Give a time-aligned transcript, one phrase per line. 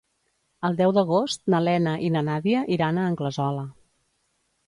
[0.69, 3.67] El deu d'agost na Lena i na Nàdia iran a Anglesola.